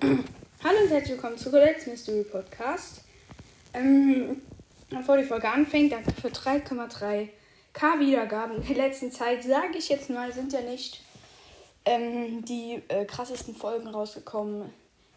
Hallo 0.00 0.78
und 0.84 0.90
herzlich 0.90 1.10
willkommen 1.10 1.36
zu 1.36 1.50
Codex 1.50 1.88
Mystery 1.88 2.22
Podcast. 2.22 3.02
Ähm, 3.74 4.40
bevor 4.90 5.16
die 5.16 5.24
Folge 5.24 5.48
anfängt, 5.50 5.90
danke 5.90 6.12
für 6.12 6.28
3,3k 6.28 7.98
Wiedergaben. 7.98 8.58
In 8.58 8.66
der 8.68 8.76
letzten 8.76 9.10
Zeit, 9.10 9.42
sage 9.42 9.76
ich 9.76 9.88
jetzt 9.88 10.08
mal, 10.08 10.32
sind 10.32 10.52
ja 10.52 10.60
nicht 10.60 11.02
ähm, 11.84 12.44
die 12.44 12.80
äh, 12.86 13.06
krassesten 13.06 13.56
Folgen 13.56 13.88
rausgekommen. 13.88 14.70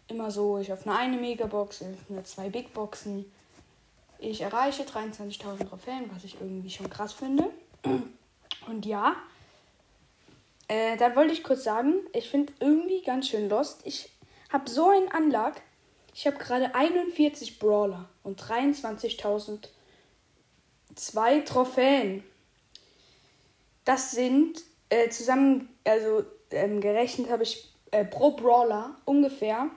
Immer 0.08 0.32
so, 0.32 0.58
ich 0.58 0.72
auf 0.72 0.84
eine, 0.88 1.16
Megabox, 1.16 1.84
eine 2.10 2.24
zwei 2.24 2.48
Big 2.48 2.74
Boxen. 2.74 3.30
Ich 4.18 4.40
erreiche 4.40 4.82
23.000 4.82 5.68
Trophäen, 5.68 6.10
was 6.12 6.24
ich 6.24 6.40
irgendwie 6.40 6.70
schon 6.70 6.90
krass 6.90 7.12
finde. 7.12 7.50
Und 8.66 8.84
ja, 8.84 9.14
äh, 10.66 10.96
da 10.96 11.14
wollte 11.14 11.34
ich 11.34 11.44
kurz 11.44 11.62
sagen, 11.62 11.94
ich 12.12 12.28
finde 12.28 12.52
irgendwie 12.58 13.02
ganz 13.02 13.28
schön 13.28 13.48
lost. 13.48 13.82
Ich 13.84 14.10
habe 14.52 14.68
so 14.70 14.88
einen 14.88 15.10
Anlag. 15.10 15.60
Ich 16.14 16.26
habe 16.26 16.36
gerade 16.36 16.74
41 16.74 17.58
Brawler 17.58 18.08
und 18.22 18.40
23.000 18.42 19.68
zwei 20.94 21.40
Trophäen. 21.40 22.22
Das 23.84 24.12
sind 24.12 24.62
äh, 24.90 25.08
zusammen, 25.08 25.68
also 25.84 26.24
ähm, 26.50 26.80
gerechnet 26.80 27.30
habe 27.30 27.42
ich 27.42 27.72
äh, 27.90 28.04
pro 28.04 28.32
Brawler 28.32 28.96
ungefähr 29.04 29.70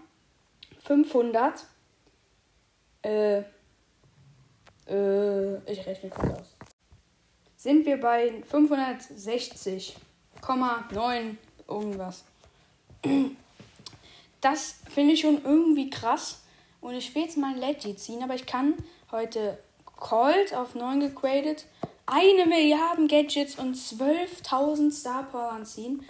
500. 0.83 1.65
Äh, 3.01 3.43
äh, 4.87 5.71
ich 5.71 5.85
rechne 5.85 6.09
kurz 6.09 6.39
aus. 6.39 6.55
Sind 7.55 7.85
wir 7.85 7.99
bei 7.99 8.43
560. 8.43 9.95
9 10.91 11.37
irgendwas. 11.67 12.25
Das 14.45 14.75
finde 14.93 15.15
ich 15.15 15.21
schon 15.21 15.43
irgendwie 15.43 15.89
krass. 15.89 16.43
Und 16.79 16.93
ich 16.93 17.15
will 17.15 17.23
jetzt 17.23 17.35
mal 17.35 17.55
ein 17.55 17.59
Legit 17.59 17.99
ziehen, 17.99 18.21
aber 18.21 18.35
ich 18.35 18.45
kann 18.45 18.75
heute 19.11 19.57
Colt 19.95 20.53
auf 20.53 20.75
9 20.75 20.99
gegradet, 20.99 21.65
eine 22.05 22.45
Milliarde 22.45 23.07
Gadgets 23.07 23.57
und 23.57 23.75
12.000 23.75 24.91
Star 24.91 25.23
Power 25.23 25.63
ziehen. 25.63 26.05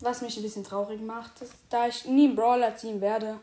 Was 0.00 0.22
mich 0.22 0.36
ein 0.36 0.42
bisschen 0.42 0.64
traurig 0.64 1.00
macht, 1.00 1.40
dass, 1.40 1.50
da 1.68 1.86
ich 1.86 2.04
nie 2.04 2.26
einen 2.26 2.34
Brawler 2.34 2.74
ziehen 2.74 3.00
werde, 3.00 3.38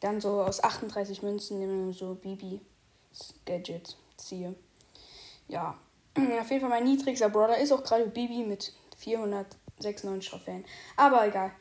dann 0.00 0.20
so 0.20 0.42
aus 0.42 0.60
38 0.64 1.22
Münzen 1.22 1.92
so 1.92 2.14
Bibi 2.14 2.60
Gadget 3.46 3.96
ziehe. 4.16 4.56
Ja, 5.46 5.78
auf 6.16 6.50
jeden 6.50 6.62
Fall 6.62 6.70
mein 6.70 6.82
niedrigster 6.82 7.28
Brawler 7.28 7.58
ist 7.58 7.70
auch 7.70 7.84
gerade 7.84 8.08
Bibi 8.08 8.42
mit 8.42 8.72
400 8.96 9.46
96 9.78 10.30
Trophäen. 10.30 10.64
Aber 10.96 11.28
egal. 11.28 11.52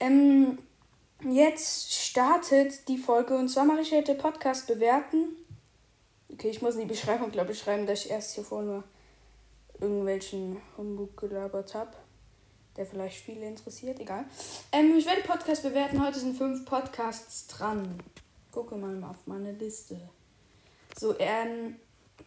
Ähm, 0.00 0.58
jetzt 1.24 1.92
startet 1.92 2.88
die 2.88 2.98
Folge 2.98 3.36
und 3.36 3.48
zwar 3.48 3.64
mache 3.64 3.80
ich 3.80 3.92
heute 3.92 4.14
Podcast 4.14 4.66
bewerten. 4.66 5.36
Okay, 6.32 6.50
ich 6.50 6.62
muss 6.62 6.74
in 6.74 6.82
die 6.82 6.86
Beschreibung, 6.86 7.30
glaube 7.30 7.52
ich, 7.52 7.58
schreiben, 7.58 7.86
dass 7.86 8.04
ich 8.04 8.10
erst 8.10 8.34
hier 8.34 8.44
vorne 8.44 8.84
irgendwelchen 9.80 10.60
Humbug 10.76 11.16
gelabert 11.16 11.74
habe, 11.74 11.92
der 12.76 12.86
vielleicht 12.86 13.20
viele 13.20 13.46
interessiert. 13.46 13.98
Egal. 14.00 14.24
Ähm, 14.72 14.94
ich 14.96 15.06
werde 15.06 15.22
Podcast 15.22 15.62
bewerten. 15.62 16.04
Heute 16.04 16.18
sind 16.18 16.36
fünf 16.36 16.64
Podcasts 16.64 17.46
dran. 17.46 18.00
Gucke 18.52 18.76
mal 18.76 19.02
auf 19.04 19.26
meine 19.26 19.52
Liste. 19.52 19.98
So, 20.96 21.18
ähm, 21.18 21.76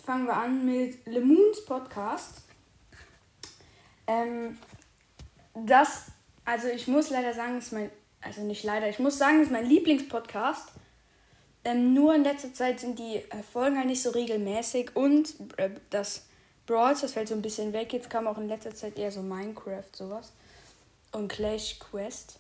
fangen 0.03 0.25
wir 0.25 0.36
an 0.36 0.66
mit 0.66 1.06
Le 1.06 1.22
Moons 1.22 1.66
Podcast. 1.66 2.42
Ähm, 4.08 4.58
das, 5.53 6.06
also 6.45 6.67
ich 6.67 6.88
muss 6.88 7.09
leider 7.09 7.34
sagen, 7.34 7.58
ist 7.58 7.73
mein, 7.73 7.92
also 8.22 8.42
nicht 8.42 8.64
leider, 8.64 8.88
ich 8.90 9.00
muss 9.00 9.18
sagen, 9.18 9.42
ist 9.42 9.52
mein 9.52 9.66
Lieblingspodcast. 9.66 10.70
Ähm, 11.64 11.94
nur 11.94 12.16
in 12.16 12.24
letzter 12.24 12.54
Zeit 12.54 12.80
sind 12.80 12.98
die 12.98 13.18
äh, 13.18 13.44
Folgen 13.52 13.78
halt 13.78 13.88
nicht 13.88 14.02
so 14.02 14.10
regelmäßig 14.10 14.96
und 14.96 15.36
äh, 15.58 15.70
das 15.92 16.26
Brawls, 16.66 17.02
das 17.02 17.14
fällt 17.14 17.28
so 17.28 17.36
ein 17.36 17.42
bisschen 17.42 17.74
weg. 17.74 17.94
Jetzt 17.94 18.10
kam 18.10 18.28
auch 18.28 18.38
in 18.38 18.48
letzter 18.48 18.74
Zeit 18.74 18.98
eher 18.98 19.12
so 19.12 19.22
Minecraft, 19.22 19.84
sowas. 19.92 20.31
Und 21.12 21.28
Clash 21.28 21.78
Quest. 21.80 22.40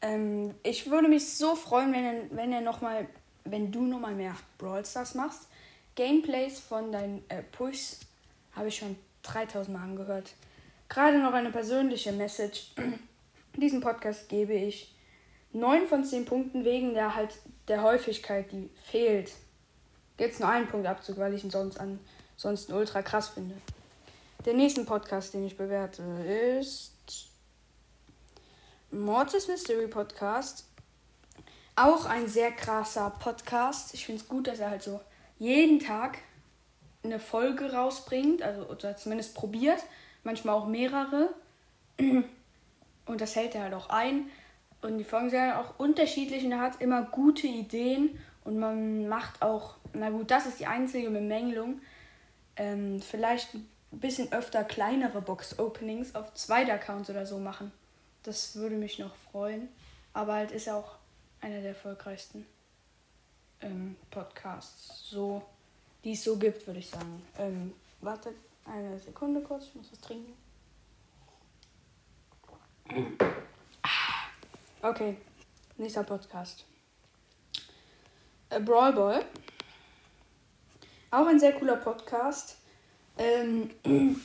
Ähm, 0.00 0.54
ich 0.62 0.90
würde 0.90 1.08
mich 1.08 1.28
so 1.28 1.54
freuen, 1.54 1.92
wenn 1.92 2.36
wenn 2.36 2.52
er 2.52 2.62
noch 2.62 2.80
mal, 2.80 3.06
wenn 3.44 3.72
du 3.72 3.82
nochmal 3.82 4.14
mehr 4.14 4.34
Brawl 4.58 4.84
Stars 4.86 5.14
machst. 5.14 5.48
Gameplays 5.96 6.60
von 6.60 6.92
deinen 6.92 7.24
äh, 7.28 7.42
Pushs 7.42 8.00
habe 8.52 8.68
ich 8.68 8.76
schon 8.76 8.96
3000 9.22 9.76
Mal 9.76 9.82
angehört. 9.82 10.34
Gerade 10.88 11.18
noch 11.18 11.32
eine 11.32 11.50
persönliche 11.50 12.12
Message. 12.12 12.72
Diesen 13.56 13.80
Podcast 13.80 14.28
gebe 14.28 14.54
ich 14.54 14.94
9 15.56 15.86
von 15.86 16.04
10 16.04 16.24
Punkten 16.26 16.64
wegen 16.64 16.94
der 16.94 17.14
halt 17.14 17.34
der 17.68 17.82
Häufigkeit, 17.82 18.52
die 18.52 18.68
fehlt. 18.84 19.32
Jetzt 20.18 20.40
nur 20.40 20.48
einen 20.48 20.68
Punkt 20.68 20.86
Abzug, 20.86 21.18
weil 21.18 21.34
ich 21.34 21.44
ihn 21.44 21.50
sonst 21.50 21.78
ansonsten 21.78 22.72
ultra 22.74 23.02
krass 23.02 23.28
finde. 23.28 23.54
Der 24.44 24.54
nächste 24.54 24.84
Podcast, 24.84 25.34
den 25.34 25.46
ich 25.46 25.56
bewerte, 25.56 26.02
ist 26.60 26.92
Mortis 28.90 29.48
Mystery 29.48 29.88
Podcast. 29.88 30.66
Auch 31.74 32.06
ein 32.06 32.28
sehr 32.28 32.52
krasser 32.52 33.10
Podcast. 33.18 33.94
Ich 33.94 34.06
finde 34.06 34.22
es 34.22 34.28
gut, 34.28 34.46
dass 34.46 34.60
er 34.60 34.70
halt 34.70 34.82
so 34.82 35.00
jeden 35.38 35.80
Tag 35.80 36.18
eine 37.02 37.18
Folge 37.18 37.72
rausbringt, 37.72 38.42
also 38.42 38.66
oder 38.66 38.96
zumindest 38.96 39.34
probiert 39.34 39.82
manchmal 40.22 40.54
auch 40.54 40.66
mehrere. 40.66 41.34
Und 41.98 43.20
das 43.20 43.36
hält 43.36 43.54
er 43.54 43.62
halt 43.62 43.74
auch 43.74 43.88
ein. 43.88 44.30
Und 44.86 44.98
die 44.98 45.04
Folgen 45.04 45.30
sind 45.30 45.52
auch 45.52 45.80
unterschiedlich 45.80 46.44
und 46.44 46.52
er 46.52 46.60
hat 46.60 46.80
immer 46.80 47.02
gute 47.02 47.48
Ideen 47.48 48.20
und 48.44 48.56
man 48.56 49.08
macht 49.08 49.42
auch, 49.42 49.74
na 49.92 50.10
gut, 50.10 50.30
das 50.30 50.46
ist 50.46 50.60
die 50.60 50.66
einzige 50.66 51.10
Bemängelung, 51.10 51.80
ähm, 52.54 53.02
vielleicht 53.02 53.54
ein 53.54 53.68
bisschen 53.90 54.32
öfter 54.32 54.62
kleinere 54.62 55.20
Box-Openings 55.20 56.14
auf 56.14 56.32
zweiter 56.34 56.74
Accounts 56.74 57.10
oder 57.10 57.26
so 57.26 57.38
machen. 57.38 57.72
Das 58.22 58.54
würde 58.54 58.76
mich 58.76 59.00
noch 59.00 59.16
freuen. 59.32 59.68
Aber 60.12 60.34
halt 60.34 60.52
ist 60.52 60.68
er 60.68 60.76
auch 60.76 60.94
einer 61.40 61.60
der 61.60 61.70
erfolgreichsten 61.70 62.46
ähm, 63.62 63.96
Podcasts, 64.12 65.10
so, 65.10 65.42
die 66.04 66.12
es 66.12 66.22
so 66.22 66.36
gibt, 66.36 66.64
würde 66.64 66.78
ich 66.78 66.90
sagen. 66.90 67.22
Ähm, 67.40 67.72
wartet, 68.00 68.36
eine 68.64 69.00
Sekunde 69.00 69.40
kurz, 69.40 69.64
ich 69.64 69.74
muss 69.74 69.90
was 69.90 70.00
trinken. 70.00 70.32
Okay, 74.88 75.16
nächster 75.78 76.04
Podcast. 76.04 76.64
A 78.50 78.60
Brawl 78.60 78.92
Ball. 78.92 79.24
Auch 81.10 81.26
ein 81.26 81.40
sehr 81.40 81.54
cooler 81.54 81.74
Podcast. 81.74 82.58
Ähm, 83.18 83.70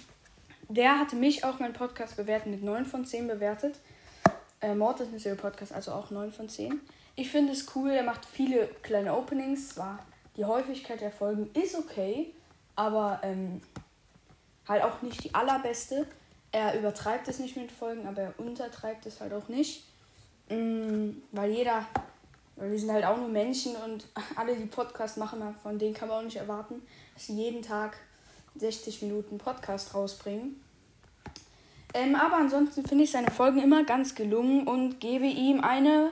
der 0.69 1.00
hatte 1.00 1.16
mich 1.16 1.44
auch 1.44 1.57
mein 1.57 1.73
Podcast 1.73 2.16
bewertet 2.16 2.51
mit 2.51 2.61
9 2.61 2.85
von 2.85 3.05
10 3.05 3.25
bewertet. 3.27 3.79
Äh, 4.61 4.75
Mord 4.75 5.00
ist 5.00 5.25
ein 5.25 5.38
Podcast, 5.38 5.73
also 5.73 5.94
auch 5.94 6.11
9 6.11 6.31
von 6.31 6.47
10. 6.47 6.79
Ich 7.16 7.31
finde 7.31 7.53
es 7.53 7.75
cool, 7.75 7.89
er 7.89 8.03
macht 8.03 8.27
viele 8.27 8.67
kleine 8.83 9.16
Openings. 9.16 9.69
Zwar 9.69 9.97
die 10.38 10.45
Häufigkeit 10.45 11.01
der 11.01 11.11
Folgen 11.11 11.50
ist 11.59 11.73
okay, 11.73 12.35
aber 12.75 13.19
ähm, 13.23 13.63
halt 14.67 14.83
auch 14.83 15.01
nicht 15.01 15.23
die 15.23 15.33
allerbeste. 15.33 16.05
Er 16.51 16.77
übertreibt 16.77 17.27
es 17.29 17.39
nicht 17.39 17.57
mit 17.57 17.71
Folgen, 17.71 18.05
aber 18.05 18.21
er 18.21 18.39
untertreibt 18.39 19.07
es 19.07 19.21
halt 19.21 19.33
auch 19.33 19.47
nicht. 19.47 19.91
Mhm, 20.51 21.23
weil 21.31 21.51
jeder, 21.51 21.85
weil 22.57 22.72
wir 22.72 22.79
sind 22.79 22.91
halt 22.91 23.06
auch 23.06 23.17
nur 23.17 23.29
Menschen 23.29 23.75
und 23.78 24.06
alle, 24.35 24.56
die 24.56 24.66
Podcast 24.66 25.17
machen, 25.17 25.41
von 25.63 25.79
denen 25.79 25.94
kann 25.94 26.09
man 26.09 26.19
auch 26.19 26.23
nicht 26.23 26.35
erwarten, 26.35 26.81
dass 27.13 27.28
sie 27.28 27.35
jeden 27.35 27.62
Tag 27.62 27.97
60 28.56 29.01
Minuten 29.03 29.38
Podcast 29.38 29.95
rausbringen. 29.95 30.62
Ähm, 31.94 32.16
aber 32.16 32.38
ansonsten 32.38 32.85
finde 32.85 33.06
ich 33.06 33.12
seine 33.12 33.31
Folgen 33.31 33.62
immer 33.62 33.84
ganz 33.85 34.13
gelungen 34.13 34.67
und 34.67 35.00
gebe 35.00 35.25
ihm 35.25 35.62
eine. 35.62 36.12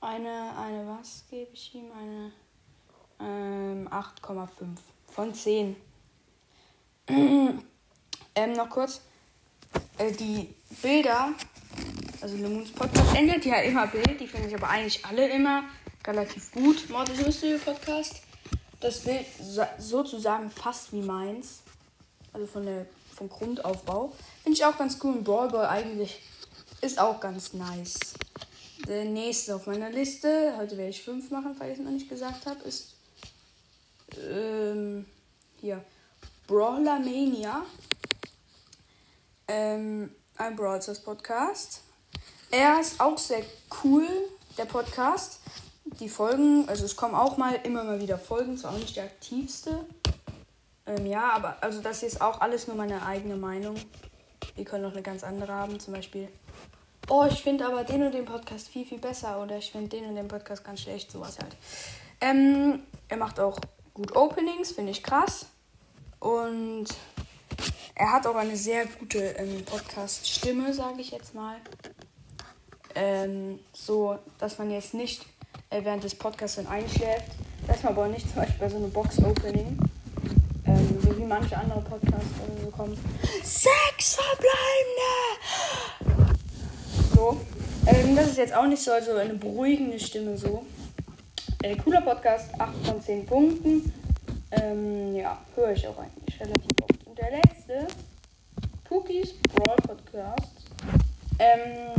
Eine, 0.00 0.56
eine, 0.58 0.86
was 0.86 1.24
gebe 1.30 1.50
ich 1.52 1.74
ihm? 1.74 1.90
Eine 1.92 2.32
ähm, 3.20 3.88
8,5 3.88 4.48
von 5.08 5.34
10. 5.34 5.76
ähm, 7.08 8.52
noch 8.54 8.70
kurz. 8.70 9.02
Äh, 9.98 10.12
die 10.12 10.54
Bilder, 10.82 11.34
also 12.20 12.36
Lemons 12.36 12.70
Podcast 12.72 13.16
ändert 13.16 13.44
ja 13.44 13.56
immer 13.60 13.86
Bild. 13.86 14.20
Die 14.20 14.26
finde 14.26 14.48
ich 14.48 14.54
aber 14.54 14.68
eigentlich 14.68 15.04
alle 15.04 15.28
immer 15.28 15.64
relativ 16.06 16.52
gut. 16.52 16.88
Mordes 16.90 17.24
Mystery 17.24 17.58
Podcast. 17.58 18.22
Das 18.80 19.00
Bild 19.00 19.26
sozusagen 19.78 20.50
fast 20.50 20.92
wie 20.92 21.02
meins. 21.02 21.62
Also 22.32 22.46
von 22.46 22.64
der, 22.64 22.86
vom 23.14 23.28
Grundaufbau. 23.28 24.12
Finde 24.42 24.56
ich 24.56 24.64
auch 24.64 24.76
ganz 24.76 24.98
cool. 25.02 25.14
Und 25.14 25.24
Brawl 25.24 25.48
Ball 25.48 25.66
eigentlich 25.66 26.20
ist 26.80 26.98
auch 26.98 27.20
ganz 27.20 27.52
nice. 27.52 27.98
Der 28.86 29.04
nächste 29.04 29.54
auf 29.54 29.66
meiner 29.66 29.90
Liste, 29.90 30.54
heute 30.56 30.76
werde 30.76 30.90
ich 30.90 31.02
fünf 31.02 31.30
machen, 31.30 31.54
falls 31.56 31.72
ich 31.72 31.78
es 31.78 31.84
noch 31.84 31.92
nicht 31.92 32.08
gesagt 32.08 32.46
habe, 32.46 32.60
ist 32.64 32.94
ähm, 34.18 35.04
hier 35.60 35.84
Brawler 36.46 36.98
Mania. 36.98 37.66
Ähm, 39.48 40.10
ein 40.36 40.56
Brawl 40.56 40.80
Podcast. 41.04 41.82
Er 42.50 42.80
ist 42.80 43.00
auch 43.00 43.16
sehr 43.16 43.42
cool. 43.84 44.06
der 44.58 44.64
Podcast. 44.64 45.40
Die 46.00 46.08
Folgen, 46.08 46.68
also 46.68 46.84
es 46.84 46.96
kommen 46.96 47.14
auch 47.14 47.36
mal 47.36 47.54
immer 47.62 47.84
mal 47.84 48.00
wieder 48.00 48.18
Folgen, 48.18 48.58
zwar 48.58 48.72
auch 48.72 48.78
nicht 48.78 48.96
der 48.96 49.04
aktivste. 49.04 49.84
Ähm, 50.86 51.06
ja, 51.06 51.30
aber 51.30 51.56
also 51.60 51.80
das 51.80 52.00
hier 52.00 52.08
ist 52.08 52.20
auch 52.20 52.40
alles 52.40 52.66
nur 52.66 52.76
meine 52.76 53.06
eigene 53.06 53.36
Meinung. 53.36 53.76
Ihr 54.56 54.64
könnt 54.64 54.82
noch 54.82 54.92
eine 54.92 55.02
ganz 55.02 55.22
andere 55.22 55.52
haben, 55.52 55.78
zum 55.78 55.94
Beispiel. 55.94 56.28
Oh, 57.08 57.24
ich 57.28 57.42
finde 57.42 57.66
aber 57.66 57.84
den 57.84 58.02
und 58.02 58.12
den 58.12 58.24
Podcast 58.24 58.68
viel, 58.68 58.84
viel 58.84 58.98
besser. 58.98 59.40
Oder 59.40 59.56
ich 59.56 59.70
finde 59.70 59.88
den 59.88 60.06
und 60.06 60.16
den 60.16 60.28
Podcast 60.28 60.64
ganz 60.64 60.80
schlecht. 60.80 61.10
Sowas 61.10 61.38
halt. 61.38 61.56
Ähm, 62.20 62.82
er 63.08 63.16
macht 63.16 63.40
auch 63.40 63.58
gut 63.94 64.14
Openings, 64.16 64.72
finde 64.72 64.90
ich 64.90 65.02
krass. 65.02 65.46
Und 66.18 66.86
er 67.94 68.12
hat 68.12 68.26
auch 68.26 68.36
eine 68.36 68.56
sehr 68.56 68.86
gute 68.86 69.18
ähm, 69.18 69.64
Podcast-Stimme, 69.64 70.74
sage 70.74 71.00
ich 71.00 71.10
jetzt 71.10 71.34
mal. 71.34 71.56
Ähm, 72.94 73.58
so, 73.72 74.18
dass 74.38 74.58
man 74.58 74.70
jetzt 74.70 74.94
nicht 74.94 75.24
äh, 75.70 75.84
während 75.84 76.04
des 76.04 76.14
Podcasts 76.14 76.56
dann 76.56 76.66
einschläft. 76.66 77.26
Das 77.66 77.82
man 77.82 77.92
aber 77.92 78.08
nicht 78.08 78.26
zum 78.26 78.36
Beispiel 78.36 78.58
bei 78.58 78.68
so 78.68 78.76
einem 78.76 78.90
Box-Opening. 78.90 79.78
Ähm, 80.66 80.98
so 81.02 81.16
wie 81.16 81.24
manche 81.24 81.56
andere 81.56 81.80
Podcasts 81.80 82.14
äh, 82.14 82.64
so 82.64 82.70
kommen. 82.70 82.98
Sechs 83.42 84.16
Verbleibende! 84.16 85.10
So. 87.14 87.40
Ähm, 87.86 88.16
das 88.16 88.28
ist 88.28 88.38
jetzt 88.38 88.54
auch 88.54 88.66
nicht 88.66 88.82
so, 88.82 88.92
also 88.92 89.14
eine 89.14 89.34
beruhigende 89.34 89.98
Stimme 89.98 90.36
so. 90.36 90.64
Äh, 91.62 91.76
cooler 91.76 92.00
Podcast, 92.00 92.48
8 92.58 92.86
von 92.86 93.02
10 93.02 93.26
Punkten. 93.26 93.92
Ähm, 94.50 95.14
ja, 95.14 95.38
höre 95.54 95.72
ich 95.72 95.86
auch 95.86 95.98
eigentlich 95.98 96.40
relativ 96.40 96.70
oft. 96.82 97.06
Und 97.06 97.18
der 97.18 97.30
letzte, 97.30 97.86
Cookies 98.88 99.34
Brawl 99.54 99.76
Podcast. 99.76 100.50
Ähm, 101.38 101.92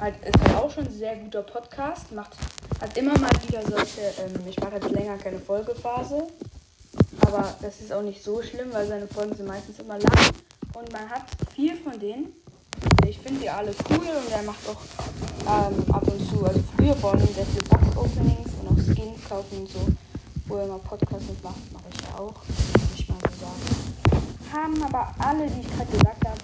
halt, 0.00 0.14
ist 0.24 0.38
halt 0.42 0.56
auch 0.56 0.70
schon 0.70 0.86
ein 0.86 0.92
sehr 0.92 1.16
guter 1.16 1.42
Podcast. 1.42 2.12
Macht, 2.12 2.32
hat 2.80 2.96
immer 2.96 3.18
mal 3.18 3.30
wieder 3.46 3.62
solche, 3.62 4.00
ähm, 4.00 4.46
ich 4.48 4.58
mache 4.60 4.76
jetzt 4.76 4.90
länger 4.90 5.16
keine 5.18 5.38
Folgephase. 5.38 6.26
Aber 7.20 7.54
das 7.62 7.80
ist 7.80 7.92
auch 7.92 8.02
nicht 8.02 8.22
so 8.22 8.42
schlimm, 8.42 8.72
weil 8.72 8.86
seine 8.86 9.06
Folgen 9.06 9.34
sind 9.34 9.46
meistens 9.46 9.78
immer 9.78 9.98
lang. 9.98 10.30
Und 10.74 10.92
man 10.92 11.08
hat 11.08 11.22
vier 11.54 11.76
von 11.76 11.98
denen. 11.98 12.32
Ich 13.06 13.18
finde 13.18 13.40
die 13.40 13.50
alle 13.50 13.72
cool 13.88 13.96
und 13.98 14.32
er 14.32 14.42
macht 14.42 14.68
auch 14.68 14.80
ähm, 15.42 15.94
ab 15.94 16.02
und 16.08 16.28
zu, 16.28 16.44
also 16.44 16.60
früher 16.76 16.94
vor 16.96 17.12
allem 17.12 17.26
sehr 17.28 17.46
viele 17.46 17.62
Box-Openings 17.62 18.50
und 18.60 18.68
auch 18.68 18.82
Skins 18.84 19.28
kaufen 19.28 19.58
und 19.60 19.68
so, 19.68 19.86
wo 20.46 20.56
er 20.56 20.64
immer 20.64 20.78
Podcasts 20.78 21.28
mitmacht, 21.28 21.72
mache 21.72 21.84
ich 21.94 22.00
ja 22.02 22.18
auch. 22.18 22.34
Ich 22.94 23.08
mal 23.08 23.18
sagen. 23.20 24.52
Haben 24.52 24.82
aber 24.82 25.14
alle, 25.18 25.46
die 25.46 25.60
ich 25.60 25.76
gerade 25.76 25.90
gesagt 25.90 26.24
habe, 26.24 26.34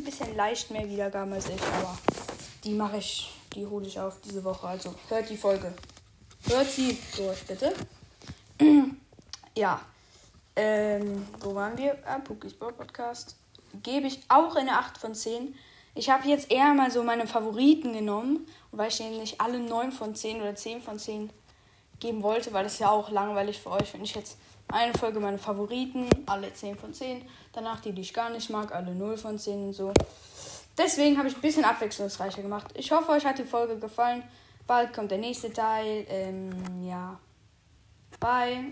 ein 0.00 0.04
bisschen 0.04 0.34
leicht 0.36 0.70
mehr 0.70 0.88
Wiedergaben 0.88 1.32
als 1.32 1.46
ich, 1.46 1.60
aber 1.78 1.98
die 2.64 2.74
mache 2.74 2.98
ich, 2.98 3.32
die 3.54 3.66
hole 3.66 3.86
ich 3.86 3.98
auf 3.98 4.20
diese 4.20 4.42
Woche. 4.44 4.66
Also 4.66 4.94
hört 5.08 5.28
die 5.28 5.36
Folge. 5.36 5.72
Hört 6.48 6.70
sie 6.70 6.98
durch, 7.16 7.46
bitte. 7.46 7.72
ja. 9.56 9.80
Ähm, 10.56 11.26
wo 11.40 11.54
waren 11.54 11.76
wir? 11.78 11.96
Ah, 12.04 12.18
Pookie 12.18 12.50
Sport 12.50 12.76
Podcast. 12.76 13.36
Gebe 13.82 14.08
ich 14.08 14.20
auch 14.28 14.56
eine 14.56 14.78
8 14.78 14.98
von 14.98 15.14
10. 15.14 15.54
Ich 15.94 16.10
habe 16.10 16.28
jetzt 16.28 16.50
eher 16.50 16.72
mal 16.74 16.90
so 16.90 17.02
meine 17.02 17.26
Favoriten 17.26 17.92
genommen, 17.92 18.46
weil 18.72 18.88
ich 18.88 18.98
denen 18.98 19.18
nicht 19.18 19.40
alle 19.40 19.58
9 19.58 19.92
von 19.92 20.14
10 20.14 20.40
oder 20.40 20.54
10 20.54 20.82
von 20.82 20.98
10 20.98 21.30
geben 21.98 22.22
wollte, 22.22 22.52
weil 22.52 22.64
das 22.64 22.74
ist 22.74 22.78
ja 22.80 22.90
auch 22.90 23.10
langweilig 23.10 23.60
für 23.60 23.70
euch, 23.70 23.92
wenn 23.94 24.02
ich 24.02 24.14
jetzt 24.14 24.38
eine 24.68 24.94
Folge 24.94 25.20
meine 25.20 25.38
Favoriten, 25.38 26.08
alle 26.26 26.52
10 26.52 26.76
von 26.76 26.94
10, 26.94 27.22
danach 27.52 27.80
die, 27.80 27.92
die 27.92 28.02
ich 28.02 28.14
gar 28.14 28.30
nicht 28.30 28.50
mag, 28.50 28.74
alle 28.74 28.94
0 28.94 29.16
von 29.16 29.38
10 29.38 29.66
und 29.66 29.72
so. 29.72 29.92
Deswegen 30.82 31.18
habe 31.18 31.28
ich 31.28 31.36
ein 31.36 31.42
bisschen 31.42 31.64
abwechslungsreicher 31.64 32.40
gemacht. 32.40 32.70
Ich 32.74 32.90
hoffe, 32.90 33.12
euch 33.12 33.26
hat 33.26 33.38
die 33.38 33.44
Folge 33.44 33.78
gefallen. 33.78 34.22
Bald 34.66 34.94
kommt 34.94 35.10
der 35.10 35.18
nächste 35.18 35.52
Teil. 35.52 36.06
Ähm, 36.08 36.50
ja. 36.82 37.20
Bye. 38.18 38.64